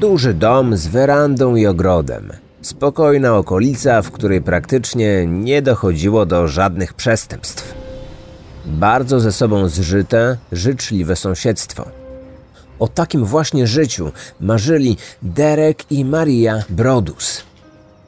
[0.00, 2.32] Duży dom z werandą i ogrodem.
[2.62, 7.74] Spokojna okolica, w której praktycznie nie dochodziło do żadnych przestępstw.
[8.66, 11.88] Bardzo ze sobą zżyte, życzliwe sąsiedztwo.
[12.78, 17.42] O takim właśnie życiu marzyli Derek i Maria Brodus.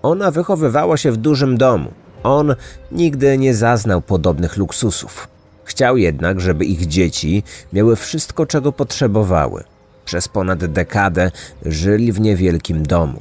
[0.02, 1.90] Ona wychowywała się w dużym domu.
[2.22, 2.54] On
[2.92, 5.28] nigdy nie zaznał podobnych luksusów.
[5.64, 9.64] Chciał jednak, żeby ich dzieci miały wszystko, czego potrzebowały.
[10.06, 11.30] Przez ponad dekadę
[11.64, 13.20] żyli w niewielkim domu.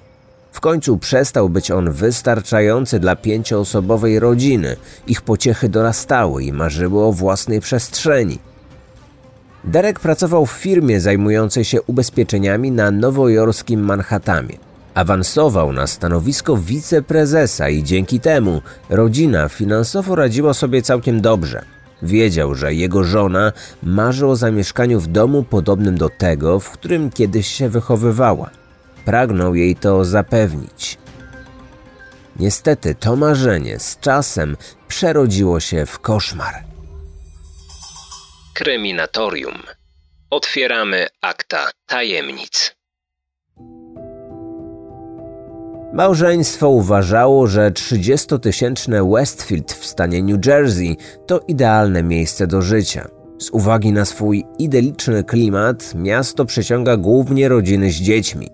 [0.52, 4.76] W końcu przestał być on wystarczający dla pięcioosobowej rodziny.
[5.08, 8.40] Ich pociechy dorastały i marzyły o własnej przestrzeni.
[9.64, 14.58] Derek pracował w firmie zajmującej się ubezpieczeniami na nowojorskim Manhattanie.
[14.94, 21.75] Awansował na stanowisko wiceprezesa i dzięki temu rodzina finansowo radziła sobie całkiem dobrze.
[22.06, 23.52] Wiedział, że jego żona
[23.84, 28.50] marzy o zamieszkaniu w domu podobnym do tego, w którym kiedyś się wychowywała.
[29.06, 30.98] Pragnął jej to zapewnić.
[32.40, 36.64] Niestety to marzenie z czasem przerodziło się w koszmar.
[38.54, 39.64] Kryminatorium.
[40.30, 42.75] Otwieramy akta tajemnic.
[45.96, 53.08] Małżeństwo uważało, że 30-tysięczne Westfield w stanie New Jersey to idealne miejsce do życia.
[53.40, 58.50] Z uwagi na swój idyliczny klimat, miasto przyciąga głównie rodziny z dziećmi.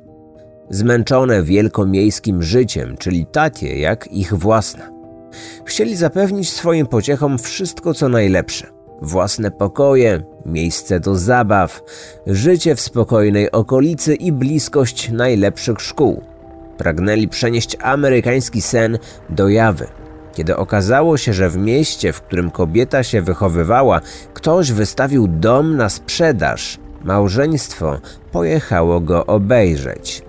[0.70, 4.90] Zmęczone wielkomiejskim życiem, czyli takie jak ich własna.
[5.66, 8.68] Chcieli zapewnić swoim pociechom wszystko co najlepsze.
[9.02, 11.82] Własne pokoje, miejsce do zabaw,
[12.28, 16.31] życie w spokojnej okolicy i bliskość najlepszych szkół
[16.82, 18.98] pragnęli przenieść amerykański sen
[19.30, 19.88] do jawy.
[20.34, 24.02] Kiedy okazało się, że w mieście, w którym kobieta się wychowywała,
[24.34, 28.00] ktoś wystawił dom na sprzedaż, małżeństwo
[28.32, 30.22] pojechało go obejrzeć.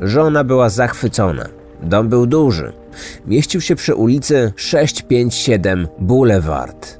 [0.00, 1.48] Żona była zachwycona.
[1.82, 2.72] Dom był duży.
[3.26, 6.98] Mieścił się przy ulicy 657 Boulevard.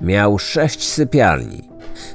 [0.00, 1.68] Miał sześć sypialni.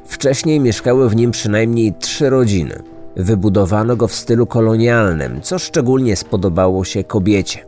[0.06, 2.84] Wcześniej mieszkały w nim przynajmniej trzy rodziny.
[3.20, 7.66] Wybudowano go w stylu kolonialnym, co szczególnie spodobało się kobiecie.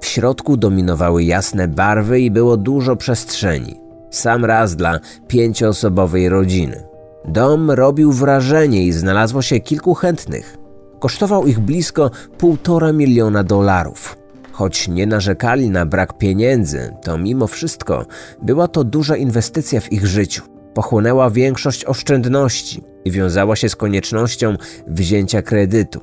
[0.00, 3.80] W środku dominowały jasne barwy i było dużo przestrzeni.
[4.10, 6.82] Sam raz dla pięcioosobowej rodziny.
[7.24, 10.56] Dom robił wrażenie i znalazło się kilku chętnych.
[10.98, 14.16] Kosztował ich blisko półtora miliona dolarów.
[14.52, 18.06] Choć nie narzekali na brak pieniędzy, to mimo wszystko
[18.42, 24.56] była to duża inwestycja w ich życiu pochłonęła większość oszczędności i wiązała się z koniecznością
[24.86, 26.00] wzięcia kredytu.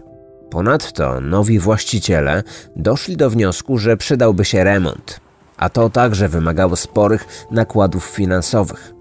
[0.49, 2.43] Ponadto nowi właściciele
[2.75, 5.19] doszli do wniosku, że przydałby się remont,
[5.57, 8.93] a to także wymagało sporych nakładów finansowych.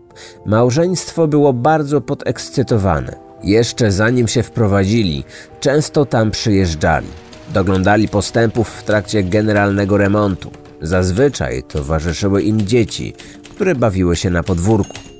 [0.46, 3.16] Małżeństwo było bardzo podekscytowane.
[3.42, 5.24] Jeszcze zanim się wprowadzili,
[5.60, 7.08] często tam przyjeżdżali.
[7.54, 10.50] Doglądali postępów w trakcie generalnego remontu.
[10.80, 13.14] Zazwyczaj towarzyszyły im dzieci,
[13.54, 15.11] które bawiły się na podwórku.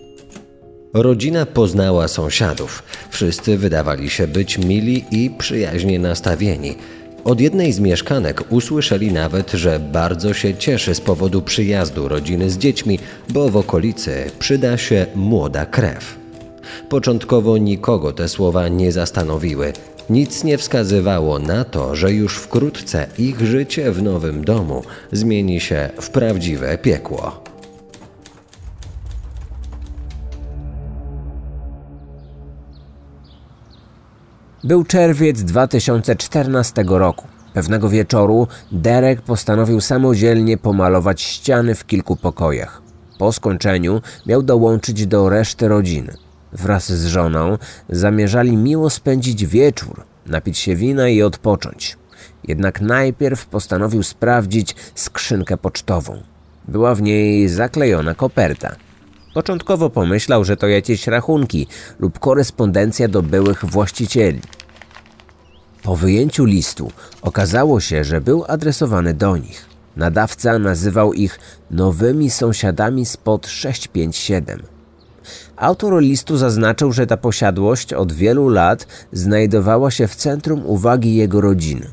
[0.94, 2.82] Rodzina poznała sąsiadów.
[3.10, 6.74] Wszyscy wydawali się być mili i przyjaźnie nastawieni.
[7.24, 12.58] Od jednej z mieszkanek usłyszeli nawet, że bardzo się cieszy z powodu przyjazdu rodziny z
[12.58, 12.98] dziećmi,
[13.28, 16.18] bo w okolicy przyda się młoda krew.
[16.88, 19.72] Początkowo nikogo te słowa nie zastanowiły.
[20.10, 24.82] Nic nie wskazywało na to, że już wkrótce ich życie w nowym domu
[25.12, 27.41] zmieni się w prawdziwe piekło.
[34.64, 37.26] Był czerwiec 2014 roku.
[37.54, 42.82] Pewnego wieczoru Derek postanowił samodzielnie pomalować ściany w kilku pokojach.
[43.18, 46.16] Po skończeniu miał dołączyć do reszty rodziny.
[46.52, 47.58] Wraz z żoną
[47.88, 51.96] zamierzali miło spędzić wieczór, napić się wina i odpocząć.
[52.48, 56.22] Jednak najpierw postanowił sprawdzić skrzynkę pocztową.
[56.68, 58.76] Była w niej zaklejona koperta.
[59.34, 61.66] Początkowo pomyślał, że to jakieś rachunki
[61.98, 64.40] lub korespondencja do byłych właścicieli.
[65.82, 66.90] Po wyjęciu listu
[67.22, 69.66] okazało się, że był adresowany do nich.
[69.96, 71.38] Nadawca nazywał ich
[71.70, 74.62] nowymi sąsiadami spod 657.
[75.56, 81.40] Autor listu zaznaczył, że ta posiadłość od wielu lat znajdowała się w centrum uwagi jego
[81.40, 81.86] rodziny.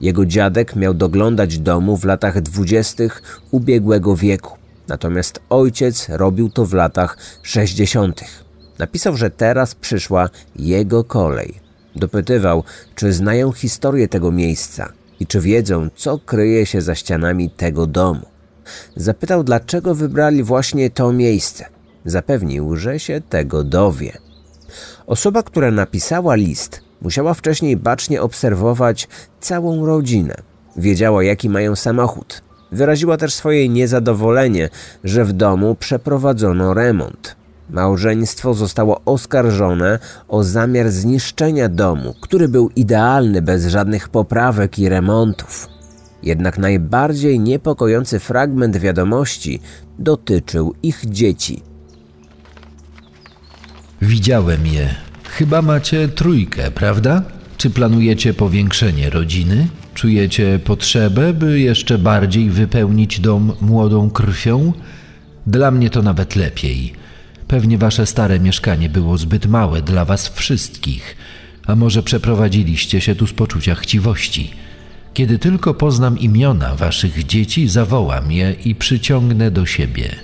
[0.00, 4.56] Jego dziadek miał doglądać domu w latach dwudziestych ubiegłego wieku.
[4.88, 8.20] Natomiast ojciec robił to w latach 60.
[8.78, 11.69] Napisał, że teraz przyszła jego kolej.
[11.96, 12.64] Dopytywał,
[12.94, 18.26] czy znają historię tego miejsca i czy wiedzą, co kryje się za ścianami tego domu.
[18.96, 21.64] Zapytał, dlaczego wybrali właśnie to miejsce.
[22.04, 24.12] Zapewnił, że się tego dowie.
[25.06, 29.08] Osoba, która napisała list, musiała wcześniej bacznie obserwować
[29.40, 30.34] całą rodzinę.
[30.76, 32.42] Wiedziała, jaki mają samochód.
[32.72, 34.68] Wyraziła też swoje niezadowolenie,
[35.04, 37.36] że w domu przeprowadzono remont.
[37.72, 45.68] Małżeństwo zostało oskarżone o zamiar zniszczenia domu, który był idealny bez żadnych poprawek i remontów.
[46.22, 49.60] Jednak najbardziej niepokojący fragment wiadomości
[49.98, 51.62] dotyczył ich dzieci.
[54.02, 54.94] Widziałem je.
[55.24, 57.22] Chyba macie trójkę, prawda?
[57.56, 59.68] Czy planujecie powiększenie rodziny?
[59.94, 64.72] Czujecie potrzebę, by jeszcze bardziej wypełnić dom młodą krwią?
[65.46, 66.99] Dla mnie to nawet lepiej.
[67.50, 71.16] Pewnie wasze stare mieszkanie było zbyt małe dla was wszystkich,
[71.66, 74.50] a może przeprowadziliście się tu z poczucia chciwości.
[75.14, 80.16] Kiedy tylko poznam imiona waszych dzieci, zawołam je i przyciągnę do siebie.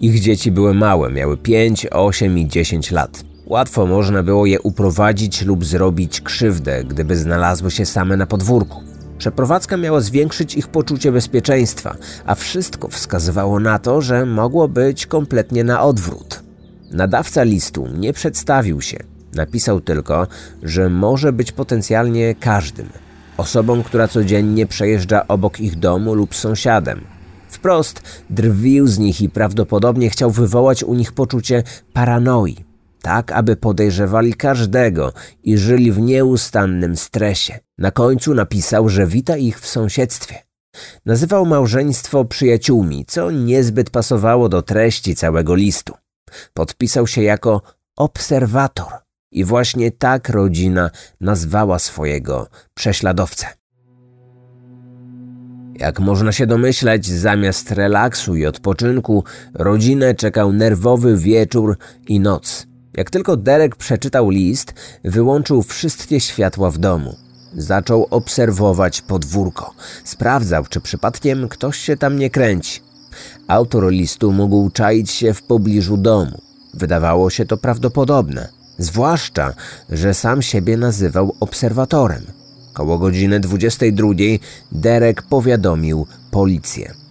[0.00, 3.24] Ich dzieci były małe, miały 5, 8 i 10 lat.
[3.46, 8.91] Łatwo można było je uprowadzić lub zrobić krzywdę, gdyby znalazły się same na podwórku.
[9.22, 11.96] Przeprowadzka miała zwiększyć ich poczucie bezpieczeństwa,
[12.26, 16.42] a wszystko wskazywało na to, że mogło być kompletnie na odwrót.
[16.90, 18.96] Nadawca listu nie przedstawił się.
[19.34, 20.26] Napisał tylko,
[20.62, 22.88] że może być potencjalnie każdym.
[23.36, 27.00] Osobą, która codziennie przejeżdża obok ich domu lub sąsiadem.
[27.48, 32.56] Wprost drwił z nich i prawdopodobnie chciał wywołać u nich poczucie paranoi,
[33.02, 35.12] tak aby podejrzewali każdego
[35.42, 37.58] i żyli w nieustannym stresie.
[37.78, 40.38] Na końcu napisał, że wita ich w sąsiedztwie.
[41.06, 45.94] Nazywał małżeństwo przyjaciółmi, co niezbyt pasowało do treści całego listu.
[46.54, 47.62] Podpisał się jako
[47.96, 48.92] obserwator
[49.32, 50.90] i właśnie tak rodzina
[51.20, 53.46] nazwała swojego prześladowcę.
[55.74, 59.24] Jak można się domyśleć, zamiast relaksu i odpoczynku,
[59.54, 61.78] rodzinę czekał nerwowy wieczór
[62.08, 62.71] i noc.
[62.94, 64.74] Jak tylko Derek przeczytał list,
[65.04, 67.16] wyłączył wszystkie światła w domu.
[67.56, 69.74] Zaczął obserwować podwórko.
[70.04, 72.80] Sprawdzał, czy przypadkiem ktoś się tam nie kręci.
[73.48, 76.42] Autor listu mógł czaić się w pobliżu domu.
[76.74, 78.48] Wydawało się to prawdopodobne,
[78.78, 79.54] zwłaszcza,
[79.90, 82.22] że sam siebie nazywał obserwatorem.
[82.72, 84.08] Koło godziny 22
[84.72, 87.01] Derek powiadomił policję.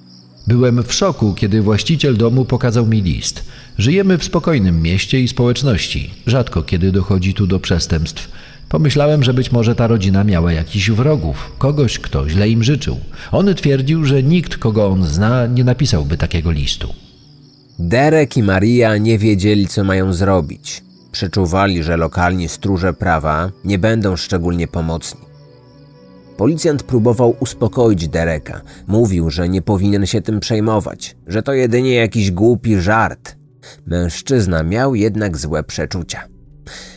[0.47, 3.43] Byłem w szoku, kiedy właściciel domu pokazał mi list.
[3.77, 6.11] Żyjemy w spokojnym mieście i społeczności.
[6.27, 8.29] Rzadko kiedy dochodzi tu do przestępstw.
[8.69, 12.99] Pomyślałem, że być może ta rodzina miała jakichś wrogów, kogoś, kto źle im życzył.
[13.31, 16.93] On twierdził, że nikt, kogo on zna, nie napisałby takiego listu.
[17.79, 20.83] Derek i Maria nie wiedzieli, co mają zrobić.
[21.11, 25.30] Przeczuwali, że lokalni stróże prawa nie będą szczególnie pomocni.
[26.41, 28.61] Policjant próbował uspokoić Dereka.
[28.87, 33.35] Mówił, że nie powinien się tym przejmować, że to jedynie jakiś głupi żart.
[33.85, 36.27] Mężczyzna miał jednak złe przeczucia.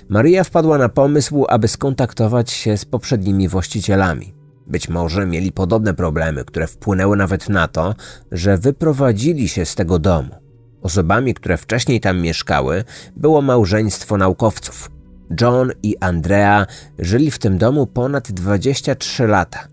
[0.08, 4.34] Maria wpadła na pomysł, aby skontaktować się z poprzednimi właścicielami.
[4.66, 7.94] Być może mieli podobne problemy, które wpłynęły nawet na to,
[8.32, 10.34] że wyprowadzili się z tego domu.
[10.82, 12.84] Osobami, które wcześniej tam mieszkały,
[13.16, 14.93] było małżeństwo naukowców.
[15.40, 16.66] John i Andrea
[16.98, 19.68] żyli w tym domu ponad 23 lata.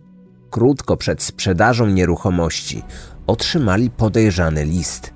[0.50, 2.84] Krótko przed sprzedażą nieruchomości
[3.28, 5.14] otrzymali podejrzany list.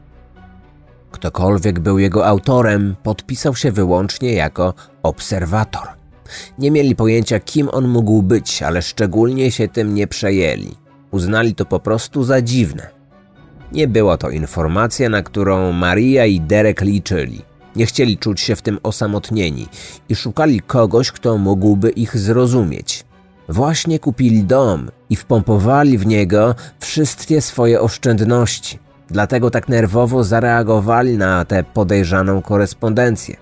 [1.11, 4.73] Ktokolwiek był jego autorem, podpisał się wyłącznie jako
[5.03, 5.87] obserwator.
[6.59, 10.75] Nie mieli pojęcia, kim on mógł być, ale szczególnie się tym nie przejęli.
[11.11, 12.89] Uznali to po prostu za dziwne.
[13.71, 17.41] Nie była to informacja, na którą Maria i Derek liczyli.
[17.75, 19.67] Nie chcieli czuć się w tym osamotnieni
[20.09, 23.05] i szukali kogoś, kto mógłby ich zrozumieć.
[23.49, 28.79] Właśnie kupili dom i wpompowali w niego wszystkie swoje oszczędności.
[29.07, 33.37] Dlatego tak nerwowo zareagowali na tę podejrzaną korespondencję.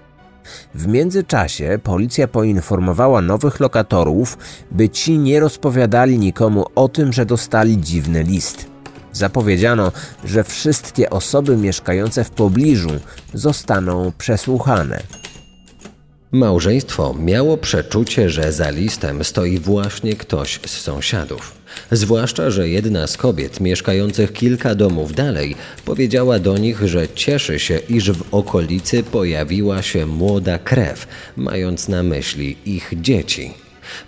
[0.76, 4.38] W międzyczasie policja poinformowała nowych lokatorów,
[4.72, 8.73] by ci nie rozpowiadali nikomu o tym, że dostali dziwny list.
[9.14, 9.92] Zapowiedziano,
[10.26, 12.90] że wszystkie osoby mieszkające w pobliżu
[13.34, 15.04] zostaną przesłuchane.
[16.32, 21.52] Małżeństwo miało przeczucie, że za listem stoi właśnie ktoś z sąsiadów.
[21.92, 25.56] Zwłaszcza, że jedna z kobiet mieszkających kilka domów dalej
[25.86, 32.04] powiedziała do nich, że cieszy się, iż w okolicy pojawiła się młoda krew, mając na
[32.04, 33.54] myśli ich dzieci.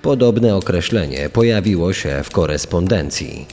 [0.02, 3.46] Podobne określenie pojawiło się w korespondencji.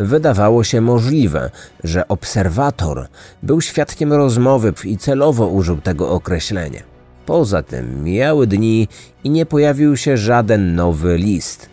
[0.00, 1.50] Wydawało się możliwe,
[1.84, 3.08] że obserwator
[3.42, 6.82] był świadkiem rozmowy i celowo użył tego określenia.
[7.26, 8.88] Poza tym mijały dni
[9.24, 11.68] i nie pojawił się żaden nowy list.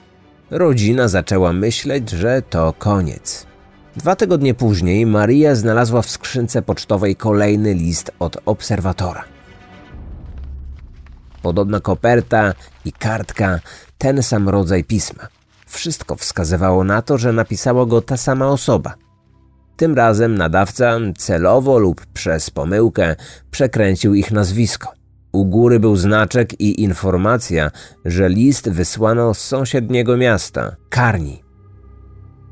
[0.51, 3.45] Rodzina zaczęła myśleć, że to koniec.
[3.95, 9.23] Dwa tygodnie później Maria znalazła w skrzynce pocztowej kolejny list od obserwatora.
[11.41, 12.53] Podobna koperta
[12.85, 13.59] i kartka,
[13.97, 15.36] ten sam rodzaj pisma.
[15.67, 18.95] Wszystko wskazywało na to, że napisała go ta sama osoba.
[19.77, 23.15] Tym razem nadawca celowo lub przez pomyłkę
[23.51, 24.93] przekręcił ich nazwisko.
[25.31, 27.71] U góry był znaczek i informacja,
[28.05, 31.43] że list wysłano z sąsiedniego miasta, Karni.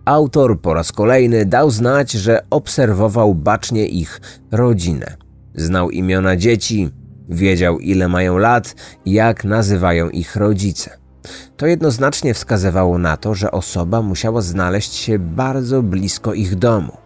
[0.06, 5.18] Autor po raz kolejny dał znać, że obserwował bacznie ich rodzinę.
[5.56, 6.90] Znał imiona dzieci,
[7.30, 11.05] wiedział ile mają lat jak nazywają ich rodzice.
[11.58, 16.98] To jednoznacznie wskazywało na to, że osoba musiała znaleźć się bardzo blisko ich domu.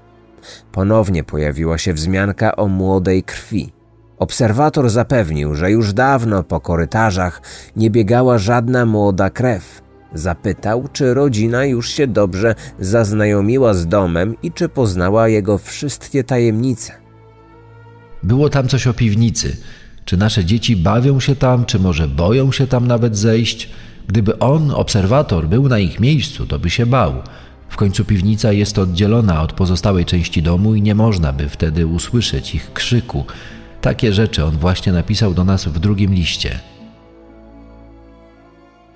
[0.71, 3.71] Ponownie pojawiła się wzmianka o młodej krwi.
[4.17, 7.41] Obserwator zapewnił, że już dawno po korytarzach
[7.75, 9.81] nie biegała żadna młoda krew.
[10.13, 16.93] Zapytał, czy rodzina już się dobrze zaznajomiła z domem i czy poznała jego wszystkie tajemnice.
[18.23, 19.57] Było tam coś o piwnicy.
[20.05, 23.69] Czy nasze dzieci bawią się tam, czy może boją się tam nawet zejść?
[24.09, 27.13] Gdyby on, obserwator, był na ich miejscu, to by się bał.
[27.69, 32.55] W końcu piwnica jest oddzielona od pozostałej części domu i nie można by wtedy usłyszeć
[32.55, 33.25] ich krzyku.
[33.81, 36.59] Takie rzeczy on właśnie napisał do nas w drugim liście.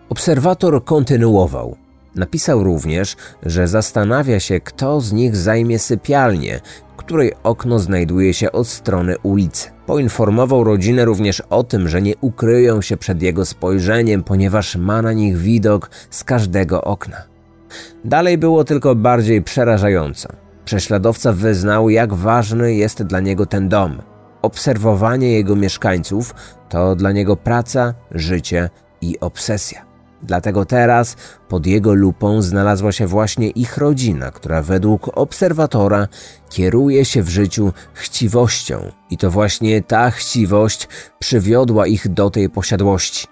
[0.09, 1.77] Obserwator kontynuował.
[2.15, 6.61] Napisał również, że zastanawia się, kto z nich zajmie sypialnię,
[7.05, 9.69] której okno znajduje się od strony ulicy.
[9.85, 15.13] Poinformował rodzinę również o tym, że nie ukryją się przed jego spojrzeniem, ponieważ ma na
[15.13, 17.17] nich widok z każdego okna.
[18.05, 20.29] Dalej było tylko bardziej przerażająco.
[20.65, 24.01] Prześladowca wyznał, jak ważny jest dla niego ten dom.
[24.41, 26.35] Obserwowanie jego mieszkańców
[26.69, 28.69] to dla niego praca, życie
[29.01, 29.92] i obsesja.
[30.23, 31.15] Dlatego teraz
[31.49, 36.07] pod jego lupą znalazła się właśnie ich rodzina, która według obserwatora
[36.49, 40.87] kieruje się w życiu chciwością, i to właśnie ta chciwość
[41.19, 43.27] przywiodła ich do tej posiadłości.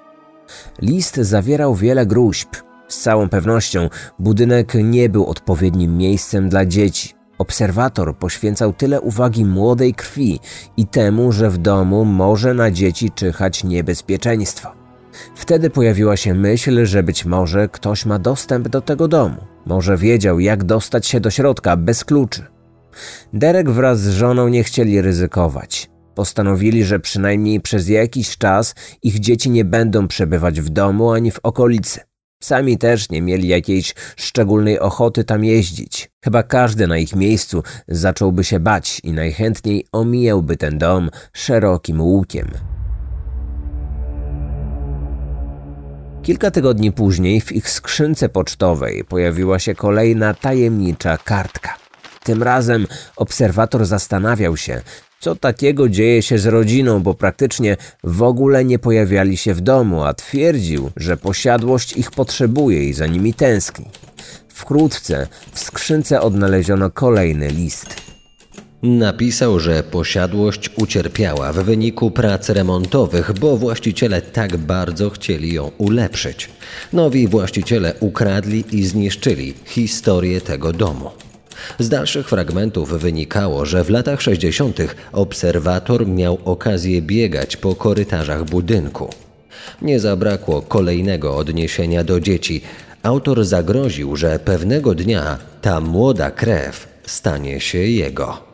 [0.81, 2.49] List zawierał wiele gruźb.
[2.87, 7.13] Z całą pewnością budynek nie był odpowiednim miejscem dla dzieci.
[7.37, 10.39] Obserwator poświęcał tyle uwagi młodej krwi
[10.77, 14.80] i temu, że w domu może na dzieci czyhać niebezpieczeństwo.
[15.35, 19.37] Wtedy pojawiła się myśl, że być może ktoś ma dostęp do tego domu.
[19.65, 22.45] Może wiedział, jak dostać się do środka bez kluczy.
[23.33, 25.89] Derek wraz z żoną nie chcieli ryzykować.
[26.15, 31.39] Postanowili, że przynajmniej przez jakiś czas ich dzieci nie będą przebywać w domu ani w
[31.43, 31.99] okolicy.
[32.43, 36.11] Sami też nie mieli jakiejś szczególnej ochoty tam jeździć.
[36.23, 42.47] Chyba każdy na ich miejscu zacząłby się bać i najchętniej omijałby ten dom szerokim łukiem.
[46.23, 51.77] Kilka tygodni później w ich skrzynce pocztowej pojawiła się kolejna tajemnicza kartka.
[52.23, 54.81] Tym razem obserwator zastanawiał się,
[55.19, 60.03] co takiego dzieje się z rodziną, bo praktycznie w ogóle nie pojawiali się w domu,
[60.03, 63.85] a twierdził, że posiadłość ich potrzebuje i za nimi tęskni.
[64.47, 68.10] Wkrótce w skrzynce odnaleziono kolejny list.
[68.83, 76.49] Napisał, że posiadłość ucierpiała w wyniku prac remontowych, bo właściciele tak bardzo chcieli ją ulepszyć.
[76.93, 81.09] Nowi właściciele ukradli i zniszczyli historię tego domu.
[81.79, 84.77] Z dalszych fragmentów wynikało, że w latach 60.
[85.11, 89.09] obserwator miał okazję biegać po korytarzach budynku.
[89.81, 92.61] Nie zabrakło kolejnego odniesienia do dzieci.
[93.03, 98.50] Autor zagroził, że pewnego dnia ta młoda krew stanie się jego.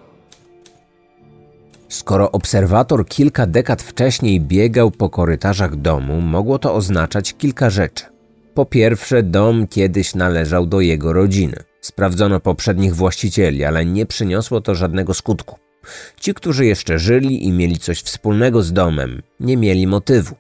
[1.89, 8.05] Skoro obserwator kilka dekad wcześniej biegał po korytarzach domu, mogło to oznaczać kilka rzeczy.
[8.53, 11.55] Po pierwsze, dom kiedyś należał do jego rodziny.
[11.81, 15.57] Sprawdzono poprzednich właścicieli, ale nie przyniosło to żadnego skutku.
[16.19, 20.35] Ci, którzy jeszcze żyli i mieli coś wspólnego z domem, nie mieli motywu.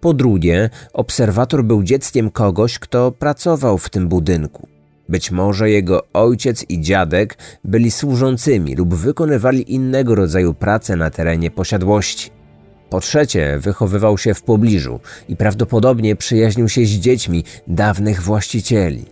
[0.00, 4.77] Po drugie, obserwator był dzieckiem kogoś, kto pracował w tym budynku.
[5.08, 11.50] Być może jego ojciec i dziadek byli służącymi lub wykonywali innego rodzaju pracę na terenie
[11.50, 12.30] posiadłości.
[12.90, 19.04] Po trzecie, wychowywał się w pobliżu i prawdopodobnie przyjaźnił się z dziećmi dawnych właścicieli.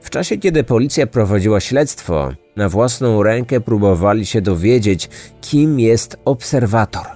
[0.00, 5.08] W czasie, kiedy policja prowadziła śledztwo, na własną rękę próbowali się dowiedzieć,
[5.40, 7.06] kim jest obserwator.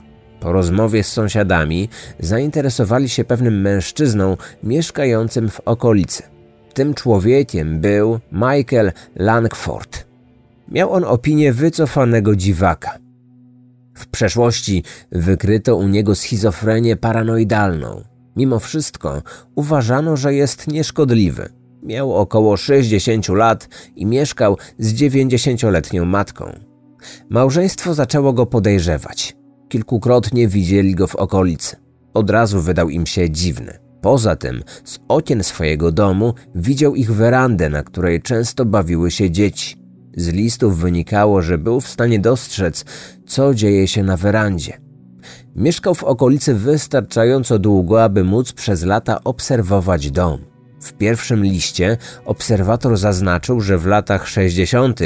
[0.40, 6.33] Po rozmowie z sąsiadami zainteresowali się pewnym mężczyzną mieszkającym w okolicy.
[6.74, 10.04] Tym człowiekiem był Michael Langford.
[10.68, 12.98] Miał on opinię wycofanego dziwaka.
[13.94, 18.04] W przeszłości wykryto u niego schizofrenię paranoidalną.
[18.36, 19.22] Mimo wszystko
[19.54, 21.48] uważano, że jest nieszkodliwy.
[21.82, 26.44] Miał około 60 lat i mieszkał z 90-letnią matką.
[27.30, 29.36] Małżeństwo zaczęło go podejrzewać.
[29.68, 31.76] Kilkukrotnie widzieli go w okolicy.
[32.14, 33.83] od razu wydał im się dziwny.
[34.04, 39.76] Poza tym, z okien swojego domu widział ich werandę, na której często bawiły się dzieci.
[40.16, 42.84] Z listów wynikało, że był w stanie dostrzec,
[43.26, 44.80] co dzieje się na werandzie.
[45.56, 50.38] Mieszkał w okolicy wystarczająco długo, aby móc przez lata obserwować dom.
[50.80, 55.00] W pierwszym liście obserwator zaznaczył, że w latach 60.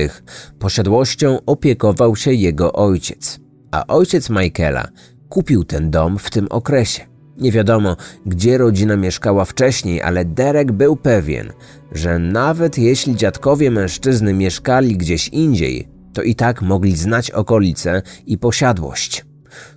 [0.58, 3.40] posiadłością opiekował się jego ojciec,
[3.70, 4.88] a ojciec Michaela
[5.28, 7.17] kupił ten dom w tym okresie.
[7.38, 11.52] Nie wiadomo, gdzie rodzina mieszkała wcześniej, ale Derek był pewien,
[11.92, 18.38] że nawet jeśli dziadkowie mężczyzny mieszkali gdzieś indziej, to i tak mogli znać okolice i
[18.38, 19.26] posiadłość.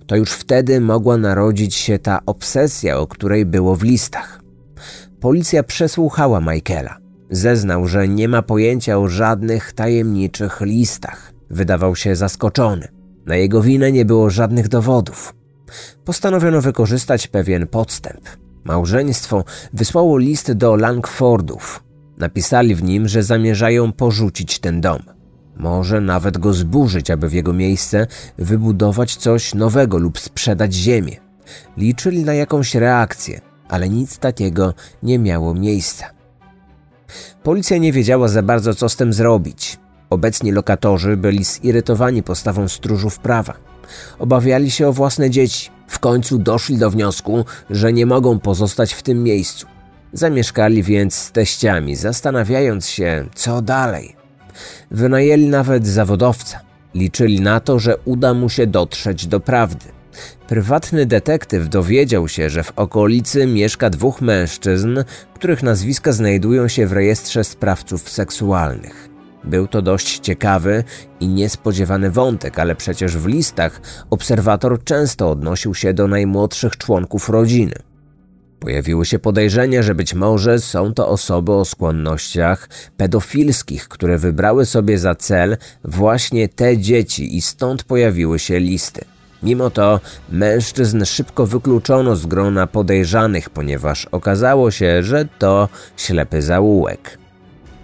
[0.06, 4.42] To już wtedy mogła narodzić się ta obsesja, o której było w listach.
[5.20, 6.98] Policja przesłuchała Michaela.
[7.30, 11.32] Zeznał, że nie ma pojęcia o żadnych tajemniczych listach.
[11.50, 12.88] Wydawał się zaskoczony.
[13.26, 15.34] Na jego winę nie było żadnych dowodów.
[16.04, 18.20] Postanowiono wykorzystać pewien podstęp.
[18.64, 21.84] Małżeństwo wysłało list do Langfordów.
[22.18, 25.02] Napisali w nim, że zamierzają porzucić ten dom.
[25.56, 28.06] Może nawet go zburzyć, aby w jego miejsce
[28.38, 31.16] wybudować coś nowego lub sprzedać ziemię.
[31.76, 36.06] Liczyli na jakąś reakcję, ale nic takiego nie miało miejsca.
[37.42, 39.78] Policja nie wiedziała za bardzo, co z tym zrobić.
[40.10, 43.71] Obecni lokatorzy byli zirytowani postawą stróżów prawa.
[44.18, 45.70] Obawiali się o własne dzieci.
[45.88, 49.66] W końcu doszli do wniosku, że nie mogą pozostać w tym miejscu.
[50.12, 54.16] Zamieszkali więc z teściami, zastanawiając się, co dalej.
[54.90, 56.60] Wynajęli nawet zawodowca.
[56.94, 59.86] Liczyli na to, że uda mu się dotrzeć do prawdy.
[60.48, 64.98] Prywatny detektyw dowiedział się, że w okolicy mieszka dwóch mężczyzn,
[65.34, 69.11] których nazwiska znajdują się w rejestrze sprawców seksualnych.
[69.44, 70.84] Był to dość ciekawy
[71.20, 77.74] i niespodziewany wątek, ale przecież w listach obserwator często odnosił się do najmłodszych członków rodziny.
[78.60, 84.98] Pojawiły się podejrzenia, że być może są to osoby o skłonnościach pedofilskich, które wybrały sobie
[84.98, 89.04] za cel właśnie te dzieci i stąd pojawiły się listy.
[89.42, 97.21] Mimo to mężczyzn szybko wykluczono z grona podejrzanych, ponieważ okazało się, że to ślepy zaułek.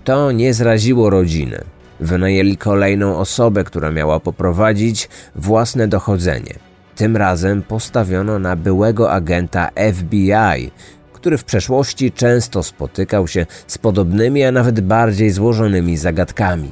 [0.08, 1.64] To nie zraziło rodziny.
[2.00, 6.54] Wynajęli kolejną osobę, która miała poprowadzić własne dochodzenie.
[6.96, 10.70] Tym razem postawiono na byłego agenta FBI,
[11.12, 16.70] który w przeszłości często spotykał się z podobnymi, a nawet bardziej złożonymi zagadkami.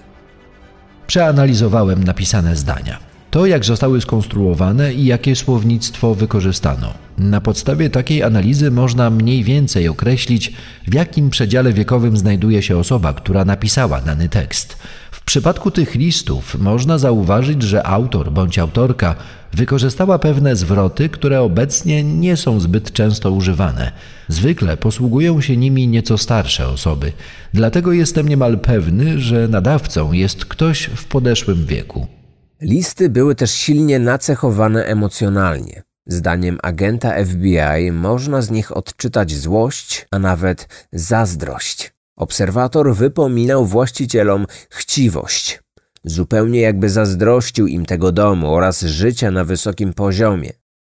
[1.06, 2.98] Przeanalizowałem napisane zdania.
[3.36, 6.94] To, jak zostały skonstruowane i jakie słownictwo wykorzystano.
[7.18, 10.52] Na podstawie takiej analizy można mniej więcej określić,
[10.88, 14.76] w jakim przedziale wiekowym znajduje się osoba, która napisała dany tekst.
[15.10, 19.14] W przypadku tych listów można zauważyć, że autor bądź autorka
[19.52, 23.92] wykorzystała pewne zwroty, które obecnie nie są zbyt często używane.
[24.28, 27.12] Zwykle posługują się nimi nieco starsze osoby,
[27.54, 32.15] dlatego jestem niemal pewny, że nadawcą jest ktoś w podeszłym wieku.
[32.60, 35.82] Listy były też silnie nacechowane emocjonalnie.
[36.06, 41.94] Zdaniem agenta FBI można z nich odczytać złość, a nawet zazdrość.
[42.16, 45.62] Obserwator wypominał właścicielom chciwość.
[46.04, 50.52] Zupełnie jakby zazdrościł im tego domu oraz życia na wysokim poziomie.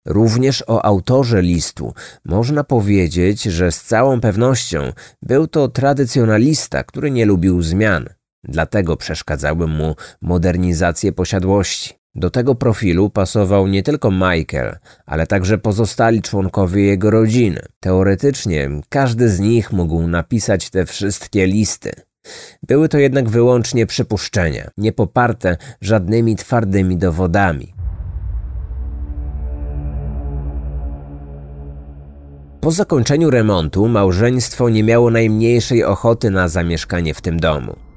[0.07, 1.95] Również o autorze listu
[2.25, 4.93] można powiedzieć, że z całą pewnością
[5.23, 8.09] był to tradycjonalista, który nie lubił zmian.
[8.45, 11.95] Dlatego przeszkadzały mu modernizacje posiadłości.
[12.15, 17.61] Do tego profilu pasował nie tylko Michael, ale także pozostali członkowie jego rodziny.
[17.81, 21.93] Teoretycznie każdy z nich mógł napisać te wszystkie listy.
[22.63, 27.75] Były to jednak wyłącznie przypuszczenia, nie poparte żadnymi twardymi dowodami.
[32.61, 37.88] Po zakończeniu remontu małżeństwo nie miało najmniejszej ochoty na zamieszkanie w tym domu.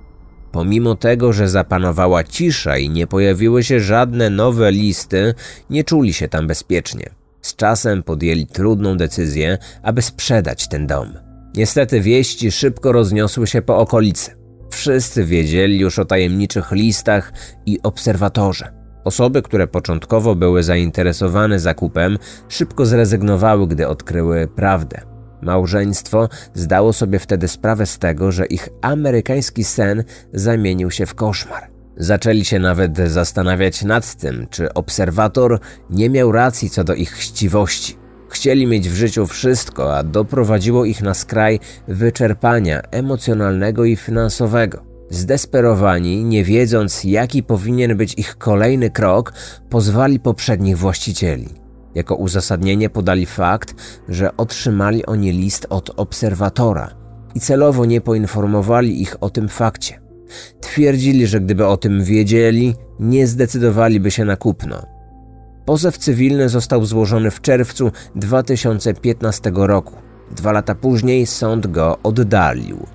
[0.52, 5.34] Pomimo tego, że zapanowała cisza i nie pojawiły się żadne nowe listy,
[5.70, 7.10] nie czuli się tam bezpiecznie.
[7.42, 11.14] Z czasem podjęli trudną decyzję, aby sprzedać ten dom.
[11.56, 14.32] Niestety wieści szybko rozniosły się po okolicy.
[14.72, 17.34] Wszyscy wiedzieli już o tajemniczych listach
[17.66, 18.72] i obserwatorze.
[19.04, 22.18] Osoby, które początkowo były zainteresowane zakupem,
[22.50, 25.11] szybko zrezygnowały, gdy odkryły prawdę.
[25.42, 31.68] Małżeństwo zdało sobie wtedy sprawę z tego, że ich amerykański sen zamienił się w koszmar.
[31.98, 37.98] Zaczęli się nawet zastanawiać nad tym, czy obserwator nie miał racji co do ich chciwości.
[38.30, 44.84] Chcieli mieć w życiu wszystko, a doprowadziło ich na skraj wyczerpania emocjonalnego i finansowego.
[45.10, 49.34] Zdesperowani, nie wiedząc jaki powinien być ich kolejny krok,
[49.70, 51.61] pozwali poprzednich właścicieli.
[51.96, 53.76] Jako uzasadnienie podali fakt,
[54.10, 56.90] że otrzymali oni list od obserwatora
[57.36, 60.02] i celowo nie poinformowali ich o tym fakcie.
[60.60, 64.86] Twierdzili, że gdyby o tym wiedzieli, nie zdecydowaliby się na kupno.
[65.66, 69.94] Pozew cywilny został złożony w czerwcu 2015 roku.
[70.32, 72.86] Dwa lata później sąd go oddalił.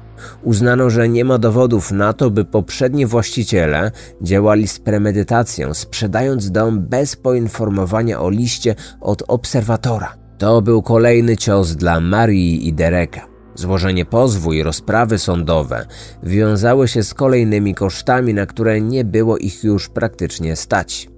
[0.43, 3.91] Uznano, że nie ma dowodów na to, by poprzedni właściciele
[4.23, 10.15] działali z premedytacją, sprzedając dom bez poinformowania o liście od obserwatora.
[10.39, 13.27] To był kolejny cios dla Marii i Dereka.
[13.55, 15.87] Złożenie pozwu i rozprawy sądowe
[16.23, 21.09] wiązały się z kolejnymi kosztami, na które nie było ich już praktycznie stać.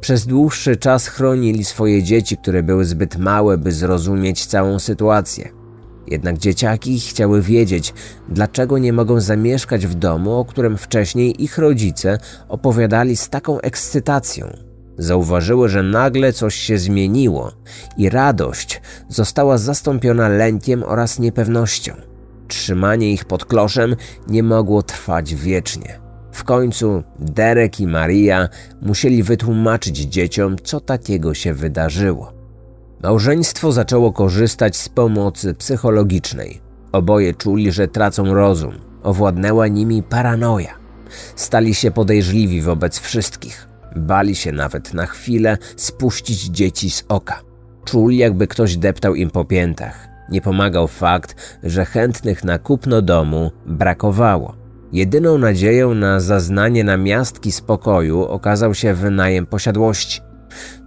[0.00, 5.63] Przez dłuższy czas chronili swoje dzieci, które były zbyt małe, by zrozumieć całą sytuację.
[6.06, 7.94] Jednak dzieciaki chciały wiedzieć,
[8.28, 14.46] dlaczego nie mogą zamieszkać w domu, o którym wcześniej ich rodzice opowiadali z taką ekscytacją.
[14.98, 17.52] Zauważyły, że nagle coś się zmieniło
[17.96, 21.94] i radość została zastąpiona lękiem oraz niepewnością.
[22.48, 23.96] Trzymanie ich pod kloszem
[24.28, 26.00] nie mogło trwać wiecznie.
[26.32, 28.48] W końcu Derek i Maria
[28.82, 32.43] musieli wytłumaczyć dzieciom, co takiego się wydarzyło.
[33.04, 36.60] Małżeństwo zaczęło korzystać z pomocy psychologicznej.
[36.92, 38.74] Oboje czuli, że tracą rozum.
[39.02, 40.74] Owładnęła nimi paranoja.
[41.36, 43.68] Stali się podejrzliwi wobec wszystkich.
[43.96, 47.40] Bali się nawet na chwilę spuścić dzieci z oka.
[47.84, 50.08] Czuli, jakby ktoś deptał im po piętach.
[50.30, 54.54] Nie pomagał fakt, że chętnych na kupno domu brakowało.
[54.92, 60.33] Jedyną nadzieją na zaznanie na miastki spokoju okazał się wynajem posiadłości.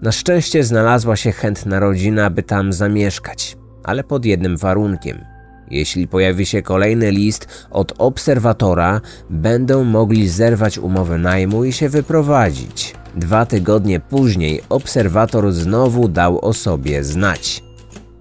[0.01, 5.25] Na szczęście znalazła się chętna rodzina, by tam zamieszkać, ale pod jednym warunkiem.
[5.71, 12.95] Jeśli pojawi się kolejny list od obserwatora, będą mogli zerwać umowę najmu i się wyprowadzić.
[13.15, 17.63] Dwa tygodnie później obserwator znowu dał o sobie znać.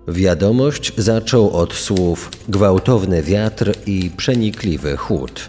[0.08, 5.48] Wiadomość zaczął od słów gwałtowny wiatr i przenikliwy chłód.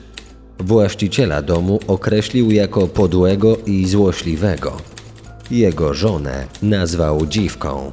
[0.60, 4.78] Właściciela domu określił jako podłego i złośliwego.
[5.52, 7.92] Jego żonę nazwał dziwką.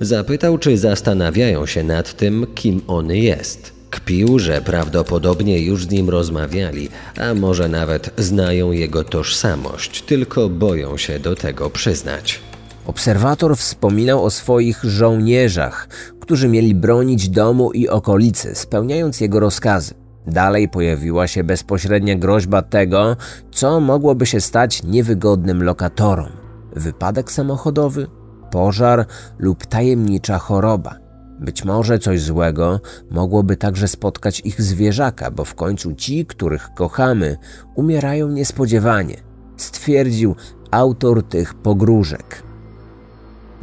[0.00, 3.72] Zapytał, czy zastanawiają się nad tym, kim on jest.
[3.90, 10.96] Kpił, że prawdopodobnie już z nim rozmawiali, a może nawet znają jego tożsamość, tylko boją
[10.96, 12.40] się do tego przyznać.
[12.86, 15.88] Obserwator wspominał o swoich żołnierzach,
[16.20, 19.94] którzy mieli bronić domu i okolicy, spełniając jego rozkazy.
[20.26, 23.16] Dalej pojawiła się bezpośrednia groźba tego,
[23.52, 26.43] co mogłoby się stać niewygodnym lokatorom.
[26.74, 28.06] Wypadek samochodowy,
[28.50, 29.06] pożar
[29.38, 30.98] lub tajemnicza choroba.
[31.40, 37.36] Być może coś złego mogłoby także spotkać ich zwierzaka, bo w końcu ci, których kochamy,
[37.74, 39.16] umierają niespodziewanie,
[39.56, 40.36] stwierdził
[40.70, 42.42] autor tych pogróżek.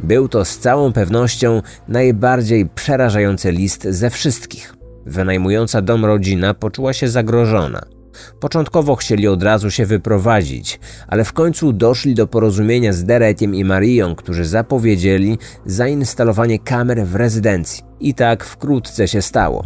[0.00, 4.74] Był to z całą pewnością najbardziej przerażający list ze wszystkich.
[5.06, 7.82] Wynajmująca dom rodzina poczuła się zagrożona.
[8.40, 13.64] Początkowo chcieli od razu się wyprowadzić, ale w końcu doszli do porozumienia z Derekiem i
[13.64, 17.84] Marią, którzy zapowiedzieli zainstalowanie kamer w rezydencji.
[18.00, 19.64] I tak wkrótce się stało.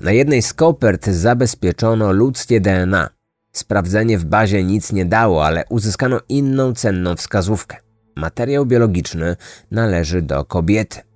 [0.00, 3.08] Na jednej z kopert zabezpieczono ludzkie DNA.
[3.52, 7.76] Sprawdzenie w bazie nic nie dało, ale uzyskano inną cenną wskazówkę.
[8.16, 9.36] Materiał biologiczny
[9.70, 11.09] należy do kobiety.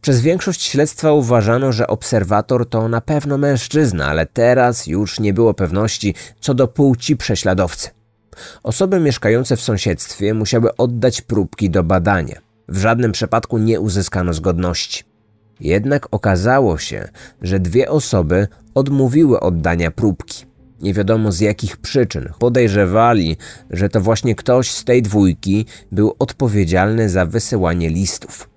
[0.00, 5.54] Przez większość śledztwa uważano, że obserwator to na pewno mężczyzna, ale teraz już nie było
[5.54, 7.90] pewności co do płci prześladowcy.
[8.62, 12.40] Osoby mieszkające w sąsiedztwie musiały oddać próbki do badania.
[12.68, 15.04] W żadnym przypadku nie uzyskano zgodności.
[15.60, 17.08] Jednak okazało się,
[17.42, 20.44] że dwie osoby odmówiły oddania próbki.
[20.80, 22.32] Nie wiadomo z jakich przyczyn.
[22.38, 23.36] Podejrzewali,
[23.70, 28.55] że to właśnie ktoś z tej dwójki był odpowiedzialny za wysyłanie listów.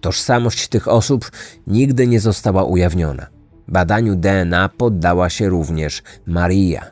[0.00, 1.30] Tożsamość tych osób
[1.66, 3.26] nigdy nie została ujawniona.
[3.68, 6.90] Badaniu DNA poddała się również Maria.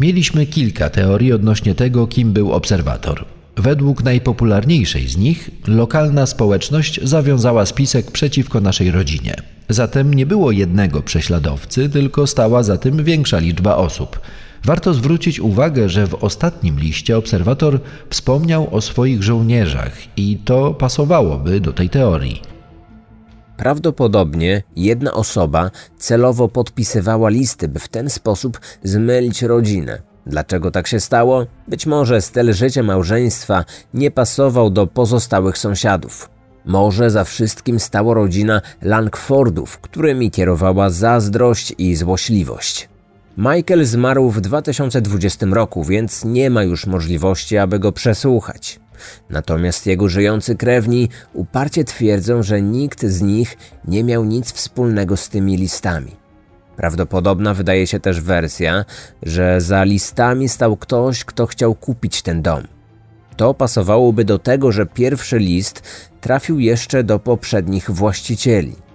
[0.00, 3.24] Mieliśmy kilka teorii odnośnie tego, kim był obserwator.
[3.56, 9.34] Według najpopularniejszej z nich, lokalna społeczność zawiązała spisek przeciwko naszej rodzinie.
[9.68, 14.20] Zatem nie było jednego prześladowcy, tylko stała za tym większa liczba osób.
[14.64, 21.60] Warto zwrócić uwagę, że w ostatnim liście obserwator wspomniał o swoich żołnierzach i to pasowałoby
[21.60, 22.42] do tej teorii.
[23.56, 30.02] Prawdopodobnie jedna osoba celowo podpisywała listy, by w ten sposób zmylić rodzinę.
[30.26, 31.46] Dlaczego tak się stało?
[31.68, 36.30] Być może styl życia małżeństwa nie pasował do pozostałych sąsiadów.
[36.64, 42.88] Może za wszystkim stała rodzina Langfordów, którymi kierowała zazdrość i złośliwość.
[43.38, 48.80] Michael zmarł w 2020 roku, więc nie ma już możliwości, aby go przesłuchać.
[49.30, 55.28] Natomiast jego żyjący krewni uparcie twierdzą, że nikt z nich nie miał nic wspólnego z
[55.28, 56.16] tymi listami.
[56.76, 58.84] Prawdopodobna wydaje się też wersja,
[59.22, 62.62] że za listami stał ktoś, kto chciał kupić ten dom.
[63.36, 65.82] To pasowałoby do tego, że pierwszy list
[66.20, 68.87] trafił jeszcze do poprzednich właścicieli.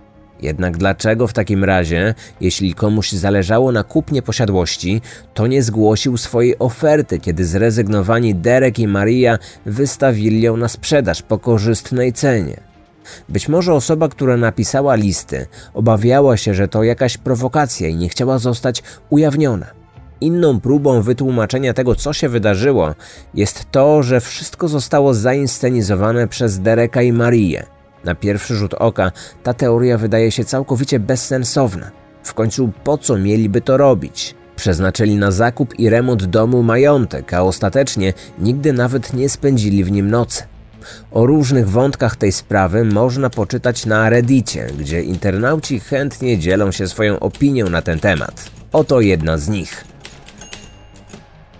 [0.43, 5.01] Jednak dlaczego w takim razie, jeśli komuś zależało na kupnie posiadłości,
[5.33, 11.39] to nie zgłosił swojej oferty, kiedy zrezygnowani Derek i Maria wystawili ją na sprzedaż po
[11.39, 12.59] korzystnej cenie?
[13.29, 18.37] Być może osoba, która napisała listy, obawiała się, że to jakaś prowokacja i nie chciała
[18.37, 19.65] zostać ujawniona.
[20.21, 22.95] Inną próbą wytłumaczenia tego, co się wydarzyło,
[23.33, 27.72] jest to, że wszystko zostało zainscenizowane przez Dereka i Marię.
[28.03, 29.11] Na pierwszy rzut oka
[29.43, 31.91] ta teoria wydaje się całkowicie bezsensowna.
[32.23, 34.35] W końcu po co mieliby to robić?
[34.55, 40.11] Przeznaczyli na zakup i remont domu majątek, a ostatecznie nigdy nawet nie spędzili w nim
[40.11, 40.43] nocy.
[41.11, 47.19] O różnych wątkach tej sprawy można poczytać na Reddicie, gdzie internauci chętnie dzielą się swoją
[47.19, 48.51] opinią na ten temat.
[48.71, 49.85] Oto jedna z nich.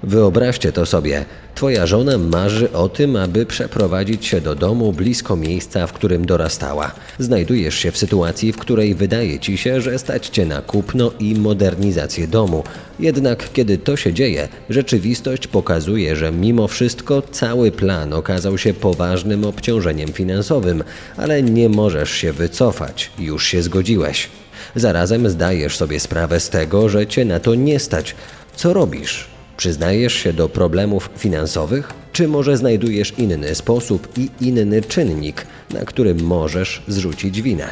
[0.04, 1.26] Wyobraźcie to sobie.
[1.56, 6.92] Twoja żona marzy o tym, aby przeprowadzić się do domu blisko miejsca, w którym dorastała.
[7.20, 11.36] Znajdujesz się w sytuacji, w której wydaje ci się, że stać cię na kupno i
[11.36, 12.64] modernizację domu.
[13.00, 19.46] Jednak kiedy to się dzieje, rzeczywistość pokazuje, że mimo wszystko cały plan okazał się poważnym
[19.46, 20.84] obciążeniem finansowym,
[21.18, 24.30] ale nie możesz się wycofać, już się zgodziłeś.
[24.76, 28.16] Zarazem zdajesz sobie sprawę z tego, że cię na to nie stać.
[28.56, 29.33] Co robisz?
[29.58, 36.24] Przyznajesz się do problemów finansowych, czy może znajdujesz inny sposób i inny czynnik, na którym
[36.24, 37.68] możesz zrzucić winę?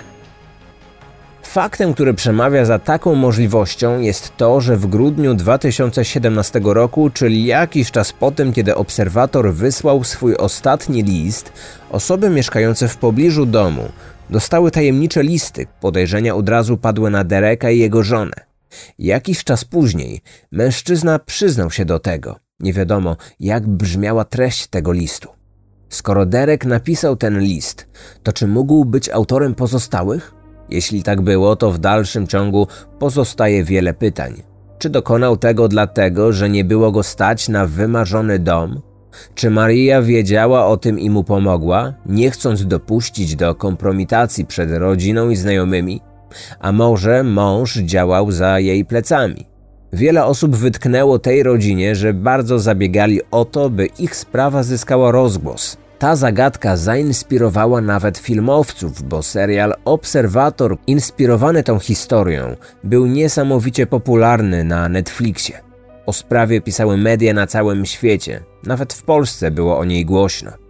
[1.43, 7.91] Faktem, który przemawia za taką możliwością jest to, że w grudniu 2017 roku, czyli jakiś
[7.91, 11.53] czas po tym, kiedy obserwator wysłał swój ostatni list,
[11.89, 13.89] osoby mieszkające w pobliżu domu
[14.29, 15.67] dostały tajemnicze listy.
[15.81, 18.50] Podejrzenia od razu padły na Dereka i jego żonę.
[18.99, 22.35] Jakiś czas później mężczyzna przyznał się do tego.
[22.59, 25.29] Nie wiadomo, jak brzmiała treść tego listu.
[25.89, 27.87] Skoro Derek napisał ten list,
[28.23, 30.33] to czy mógł być autorem pozostałych?
[30.69, 32.67] Jeśli tak było, to w dalszym ciągu
[32.99, 34.43] pozostaje wiele pytań.
[34.79, 38.81] Czy dokonał tego dlatego, że nie było go stać na wymarzony dom?
[39.35, 45.29] Czy Maria wiedziała o tym i mu pomogła, nie chcąc dopuścić do kompromitacji przed rodziną
[45.29, 46.01] i znajomymi?
[46.59, 49.45] A może mąż działał za jej plecami.
[49.93, 55.77] Wiele osób wytknęło tej rodzinie, że bardzo zabiegali o to, by ich sprawa zyskała rozgłos.
[55.99, 64.89] Ta zagadka zainspirowała nawet filmowców, bo serial Obserwator, inspirowany tą historią, był niesamowicie popularny na
[64.89, 65.59] Netflixie.
[66.05, 70.60] O sprawie pisały media na całym świecie, nawet w Polsce było o niej głośno.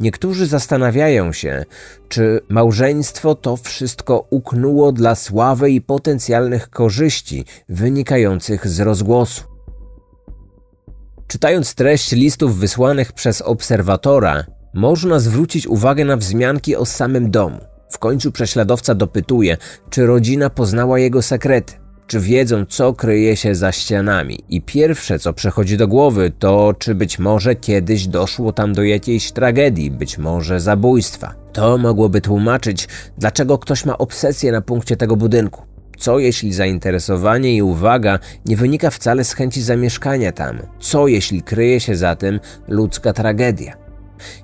[0.00, 1.64] Niektórzy zastanawiają się,
[2.08, 9.44] czy małżeństwo to wszystko uknuło dla sławy i potencjalnych korzyści wynikających z rozgłosu.
[11.26, 14.44] Czytając treść listów wysłanych przez obserwatora,
[14.74, 17.58] można zwrócić uwagę na wzmianki o samym domu.
[17.90, 19.56] W końcu prześladowca dopytuje,
[19.90, 21.79] czy rodzina poznała jego sekrety
[22.10, 24.38] czy wiedzą, co kryje się za ścianami.
[24.48, 29.32] I pierwsze, co przychodzi do głowy, to czy być może kiedyś doszło tam do jakiejś
[29.32, 31.34] tragedii, być może zabójstwa.
[31.52, 35.62] To mogłoby tłumaczyć, dlaczego ktoś ma obsesję na punkcie tego budynku.
[35.98, 40.58] Co jeśli zainteresowanie i uwaga nie wynika wcale z chęci zamieszkania tam?
[40.80, 43.76] Co jeśli kryje się za tym ludzka tragedia?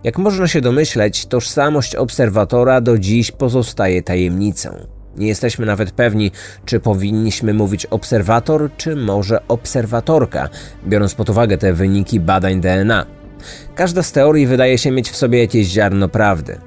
[0.05, 4.96] Jak można się domyśleć, tożsamość obserwatora do dziś pozostaje tajemnicą.
[5.17, 6.31] Nie jesteśmy nawet pewni,
[6.65, 10.49] czy powinniśmy mówić obserwator, czy może obserwatorka,
[10.87, 13.07] biorąc pod uwagę te wyniki badań DNA.
[13.75, 16.61] Każda z teorii wydaje się mieć w sobie jakieś ziarno prawdy.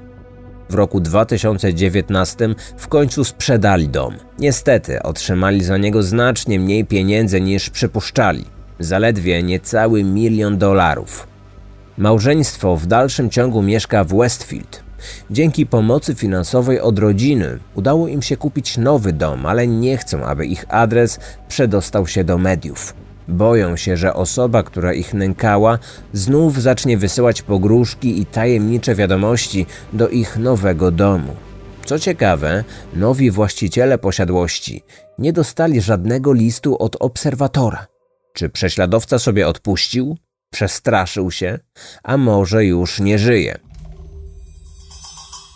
[0.70, 4.14] W roku 2019 w końcu sprzedali dom.
[4.38, 8.44] Niestety otrzymali za niego znacznie mniej pieniędzy niż przypuszczali
[8.80, 11.26] zaledwie niecały milion dolarów.
[11.98, 14.82] Małżeństwo w dalszym ciągu mieszka w Westfield,
[15.30, 20.46] Dzięki pomocy finansowej od rodziny udało im się kupić nowy dom, ale nie chcą, aby
[20.46, 22.94] ich adres przedostał się do mediów.
[23.28, 25.78] Boją się, że osoba, która ich nękała,
[26.12, 31.36] znów zacznie wysyłać pogróżki i tajemnicze wiadomości do ich nowego domu.
[31.84, 34.82] Co ciekawe, nowi właściciele posiadłości
[35.18, 37.86] nie dostali żadnego listu od obserwatora.
[38.34, 40.16] Czy prześladowca sobie odpuścił?
[40.50, 41.58] Przestraszył się?
[42.02, 43.69] A może już nie żyje?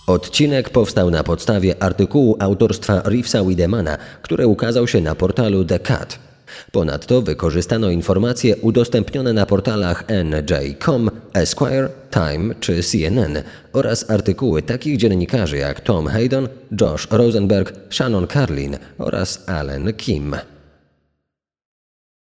[0.06, 6.18] Odcinek powstał na podstawie artykułu autorstwa Reevesa Widemana, który ukazał się na portalu The Cut.
[6.72, 15.56] Ponadto wykorzystano informacje udostępnione na portalach NJ.com, Esquire, Time czy CNN oraz artykuły takich dziennikarzy
[15.56, 16.48] jak Tom Hayden,
[16.80, 20.36] Josh Rosenberg, Shannon Carlin oraz Alan Kim.